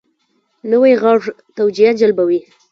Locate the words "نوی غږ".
0.71-1.21